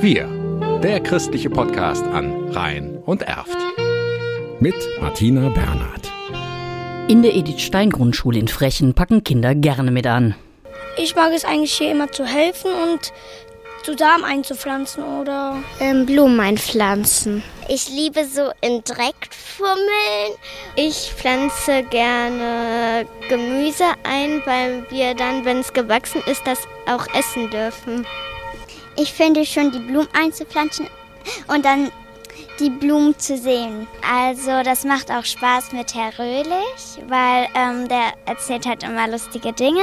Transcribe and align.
Wir, 0.00 0.28
der 0.80 1.00
christliche 1.00 1.50
Podcast 1.50 2.04
an 2.04 2.50
Rhein 2.52 2.98
und 3.04 3.22
Erft. 3.22 3.58
Mit 4.60 4.76
Martina 5.00 5.48
Bernhard. 5.48 6.12
In 7.08 7.22
der 7.22 7.34
Edith 7.34 7.60
Stein 7.60 7.90
Grundschule 7.90 8.38
in 8.38 8.46
Frechen 8.46 8.94
packen 8.94 9.24
Kinder 9.24 9.56
gerne 9.56 9.90
mit 9.90 10.06
an. 10.06 10.36
Ich 10.98 11.16
mag 11.16 11.32
es 11.34 11.44
eigentlich 11.44 11.72
hier 11.72 11.90
immer 11.90 12.12
zu 12.12 12.24
helfen 12.24 12.70
und 12.70 13.12
zu 13.82 13.98
Samen 13.98 14.22
einzupflanzen 14.22 15.02
oder 15.02 15.56
ähm, 15.80 16.06
Blumen 16.06 16.38
einpflanzen. 16.38 17.42
Ich 17.68 17.88
liebe 17.88 18.24
so 18.24 18.52
in 18.60 18.84
Dreck 18.84 19.30
fummeln. 19.32 20.38
Ich 20.76 21.12
pflanze 21.12 21.82
gerne 21.90 23.04
Gemüse 23.28 23.84
ein, 24.04 24.42
weil 24.44 24.86
wir 24.90 25.14
dann, 25.14 25.44
wenn 25.44 25.58
es 25.58 25.72
gewachsen 25.72 26.22
ist, 26.26 26.46
das 26.46 26.68
auch 26.86 27.06
essen 27.14 27.50
dürfen. 27.50 28.06
Ich 29.00 29.12
finde 29.12 29.46
schon, 29.46 29.70
die 29.70 29.78
Blumen 29.78 30.08
einzupflanzen 30.12 30.86
und 31.46 31.64
dann 31.64 31.90
die 32.58 32.70
Blumen 32.70 33.16
zu 33.16 33.36
sehen. 33.36 33.86
Also 34.02 34.62
das 34.64 34.84
macht 34.84 35.12
auch 35.12 35.24
Spaß 35.24 35.72
mit 35.72 35.94
Herr 35.94 36.18
Röhlich, 36.18 36.98
weil 37.08 37.46
ähm, 37.54 37.88
der 37.88 38.14
erzählt 38.26 38.66
halt 38.66 38.82
immer 38.82 39.06
lustige 39.08 39.52
Dinge. 39.52 39.82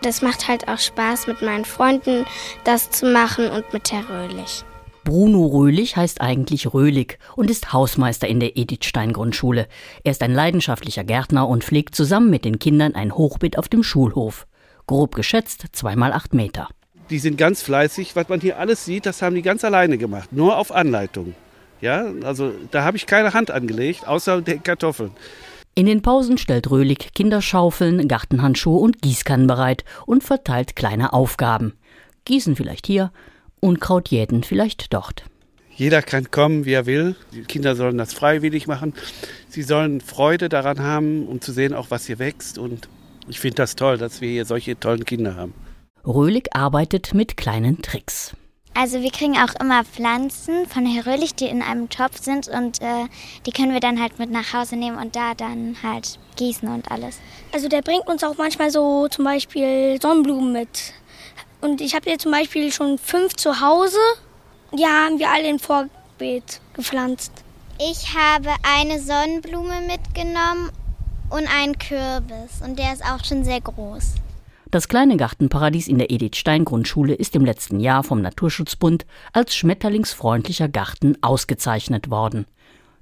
Das 0.00 0.22
macht 0.22 0.48
halt 0.48 0.68
auch 0.68 0.78
Spaß 0.78 1.26
mit 1.26 1.42
meinen 1.42 1.66
Freunden, 1.66 2.24
das 2.64 2.90
zu 2.90 3.06
machen 3.06 3.50
und 3.50 3.70
mit 3.74 3.92
Herr 3.92 4.08
Röhlich. 4.08 4.64
Bruno 5.04 5.44
Röhlich 5.44 5.96
heißt 5.96 6.22
eigentlich 6.22 6.72
Röhlig 6.72 7.18
und 7.36 7.50
ist 7.50 7.74
Hausmeister 7.74 8.26
in 8.26 8.40
der 8.40 8.56
Edith 8.56 8.86
Stein 8.86 9.12
Grundschule. 9.12 9.68
Er 10.02 10.12
ist 10.12 10.22
ein 10.22 10.32
leidenschaftlicher 10.32 11.04
Gärtner 11.04 11.46
und 11.46 11.62
pflegt 11.62 11.94
zusammen 11.94 12.30
mit 12.30 12.46
den 12.46 12.58
Kindern 12.58 12.94
ein 12.94 13.14
Hochbeet 13.14 13.58
auf 13.58 13.68
dem 13.68 13.82
Schulhof. 13.82 14.46
Grob 14.86 15.14
geschätzt 15.14 15.66
zweimal 15.72 16.14
acht 16.14 16.32
Meter. 16.32 16.68
Die 17.10 17.18
sind 17.18 17.36
ganz 17.36 17.62
fleißig. 17.62 18.16
Was 18.16 18.28
man 18.28 18.40
hier 18.40 18.58
alles 18.58 18.84
sieht, 18.84 19.06
das 19.06 19.22
haben 19.22 19.34
die 19.34 19.42
ganz 19.42 19.64
alleine 19.64 19.98
gemacht. 19.98 20.32
Nur 20.32 20.56
auf 20.56 20.72
Anleitung. 20.72 21.34
Ja, 21.80 22.06
also 22.22 22.52
da 22.70 22.84
habe 22.84 22.96
ich 22.96 23.06
keine 23.06 23.34
Hand 23.34 23.50
angelegt, 23.50 24.06
außer 24.06 24.40
den 24.40 24.62
Kartoffeln. 24.62 25.10
In 25.74 25.86
den 25.86 26.02
Pausen 26.02 26.38
stellt 26.38 26.70
Röhlig 26.70 27.12
Kinderschaufeln, 27.14 28.06
Gartenhandschuhe 28.06 28.78
und 28.78 29.02
Gießkannen 29.02 29.46
bereit 29.46 29.84
und 30.06 30.22
verteilt 30.22 30.76
kleine 30.76 31.12
Aufgaben. 31.12 31.74
Gießen 32.24 32.56
vielleicht 32.56 32.86
hier, 32.86 33.12
Unkraut 33.60 34.08
jäten 34.08 34.44
vielleicht 34.44 34.94
dort. 34.94 35.24
Jeder 35.76 36.02
kann 36.02 36.30
kommen, 36.30 36.64
wie 36.64 36.72
er 36.72 36.86
will. 36.86 37.16
Die 37.32 37.42
Kinder 37.42 37.74
sollen 37.74 37.98
das 37.98 38.14
freiwillig 38.14 38.68
machen. 38.68 38.94
Sie 39.48 39.62
sollen 39.62 40.00
Freude 40.00 40.48
daran 40.48 40.78
haben, 40.78 41.26
um 41.26 41.40
zu 41.40 41.52
sehen, 41.52 41.74
auch 41.74 41.90
was 41.90 42.06
hier 42.06 42.20
wächst. 42.20 42.58
Und 42.58 42.88
ich 43.28 43.40
finde 43.40 43.56
das 43.56 43.74
toll, 43.74 43.98
dass 43.98 44.20
wir 44.20 44.30
hier 44.30 44.44
solche 44.44 44.78
tollen 44.78 45.04
Kinder 45.04 45.34
haben. 45.34 45.54
Röhlig 46.06 46.54
arbeitet 46.54 47.14
mit 47.14 47.36
kleinen 47.36 47.80
Tricks. 47.80 48.34
Also 48.76 49.00
wir 49.02 49.10
kriegen 49.12 49.36
auch 49.36 49.54
immer 49.60 49.84
Pflanzen 49.84 50.66
von 50.66 50.84
Herr 50.84 51.06
Röhlich, 51.06 51.36
die 51.36 51.46
in 51.46 51.62
einem 51.62 51.88
Topf 51.88 52.20
sind 52.20 52.48
und 52.48 52.82
äh, 52.82 53.06
die 53.46 53.52
können 53.52 53.72
wir 53.72 53.80
dann 53.80 54.00
halt 54.00 54.18
mit 54.18 54.30
nach 54.30 54.52
Hause 54.52 54.74
nehmen 54.76 54.98
und 54.98 55.14
da 55.14 55.34
dann 55.34 55.76
halt 55.82 56.18
gießen 56.36 56.68
und 56.68 56.90
alles. 56.90 57.20
Also 57.52 57.68
der 57.68 57.82
bringt 57.82 58.08
uns 58.08 58.24
auch 58.24 58.36
manchmal 58.36 58.70
so 58.70 59.06
zum 59.08 59.24
Beispiel 59.24 59.98
Sonnenblumen 60.02 60.52
mit. 60.52 60.92
Und 61.60 61.80
ich 61.80 61.94
habe 61.94 62.10
hier 62.10 62.18
zum 62.18 62.32
Beispiel 62.32 62.72
schon 62.72 62.98
fünf 62.98 63.34
zu 63.34 63.60
Hause. 63.60 63.98
Die 64.76 64.84
haben 64.84 65.20
wir 65.20 65.30
alle 65.30 65.48
in 65.48 65.60
Vorbeet 65.60 66.60
gepflanzt. 66.74 67.32
Ich 67.78 68.14
habe 68.14 68.50
eine 68.62 69.00
Sonnenblume 69.00 69.82
mitgenommen 69.86 70.70
und 71.30 71.48
einen 71.48 71.78
Kürbis 71.78 72.60
und 72.62 72.78
der 72.78 72.92
ist 72.92 73.04
auch 73.04 73.24
schon 73.24 73.44
sehr 73.44 73.60
groß. 73.60 74.14
Das 74.74 74.88
kleine 74.88 75.16
Gartenparadies 75.16 75.86
in 75.86 75.98
der 75.98 76.10
Edith 76.10 76.34
Stein 76.34 76.64
Grundschule 76.64 77.14
ist 77.14 77.36
im 77.36 77.44
letzten 77.44 77.78
Jahr 77.78 78.02
vom 78.02 78.20
Naturschutzbund 78.20 79.06
als 79.32 79.54
schmetterlingsfreundlicher 79.54 80.66
Garten 80.66 81.16
ausgezeichnet 81.22 82.10
worden. 82.10 82.44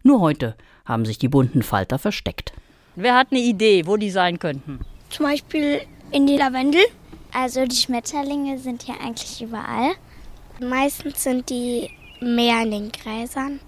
Nur 0.03 0.21
heute 0.21 0.55
haben 0.85 1.07
sich 1.07 1.17
die 1.17 1.29
bunten 1.29 1.63
Falter 1.63 1.99
versteckt. 1.99 2.53
Wer 2.95 3.15
hat 3.15 3.29
eine 3.31 3.41
Idee, 3.41 3.87
wo 3.87 3.97
die 3.97 4.11
sein 4.11 4.39
könnten? 4.39 4.81
Zum 5.09 5.25
Beispiel 5.25 5.81
in 6.11 6.27
die 6.27 6.37
Lavendel. 6.37 6.83
Also 7.33 7.65
die 7.65 7.75
Schmetterlinge 7.75 8.59
sind 8.59 8.83
hier 8.83 9.01
eigentlich 9.03 9.41
überall. 9.41 9.93
Meistens 10.61 11.23
sind 11.23 11.49
die 11.49 11.89
mehr 12.21 12.65
in 12.65 12.71
den 12.71 12.93
Gräsern. 12.93 13.61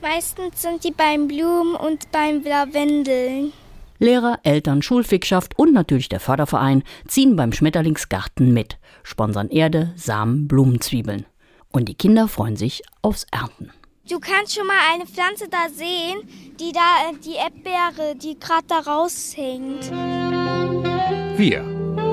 Meistens 0.00 0.62
sind 0.62 0.84
die 0.84 0.92
beim 0.92 1.26
Blumen 1.26 1.74
und 1.74 2.12
beim 2.12 2.44
Lavendeln. 2.44 3.52
Lehrer, 4.00 4.40
Eltern, 4.42 4.80
Schulfickschaft 4.80 5.58
und 5.58 5.72
natürlich 5.74 6.08
der 6.08 6.20
Förderverein 6.20 6.82
ziehen 7.06 7.36
beim 7.36 7.52
Schmetterlingsgarten 7.52 8.52
mit, 8.52 8.78
sponsern 9.02 9.50
Erde, 9.50 9.92
Samen, 9.94 10.48
Blumenzwiebeln. 10.48 11.26
Und 11.70 11.88
die 11.88 11.94
Kinder 11.94 12.26
freuen 12.26 12.56
sich 12.56 12.82
aufs 13.02 13.26
Ernten. 13.30 13.70
Du 14.08 14.18
kannst 14.18 14.56
schon 14.56 14.66
mal 14.66 14.74
eine 14.92 15.06
Pflanze 15.06 15.48
da 15.48 15.68
sehen, 15.72 16.26
die 16.58 16.72
da, 16.72 17.12
die 17.24 17.34
Erdbeere, 17.34 18.16
die 18.16 18.40
gerade 18.40 18.66
da 18.66 18.78
raushängt. 18.78 19.90
Wir, 21.38 21.62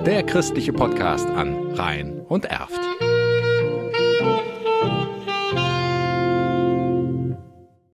der 0.05 0.23
christliche 0.23 0.73
Podcast 0.73 1.27
an 1.27 1.71
Rhein 1.73 2.21
und 2.27 2.45
Erft. 2.45 2.81